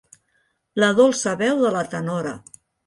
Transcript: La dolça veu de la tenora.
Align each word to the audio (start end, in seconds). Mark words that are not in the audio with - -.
La 0.83 0.89
dolça 1.01 1.37
veu 1.43 1.63
de 1.63 1.77
la 1.77 1.87
tenora. 1.95 2.39